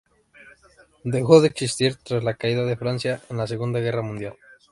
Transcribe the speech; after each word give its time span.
Dejó 1.03 1.41
de 1.41 1.47
existir 1.49 1.95
tras 1.97 2.23
la 2.23 2.33
caída 2.33 2.63
de 2.65 2.75
Francia 2.75 3.21
en 3.29 3.37
la 3.37 3.45
Segunda 3.45 3.79
Guerra 3.79 4.01
Mundial. 4.01 4.33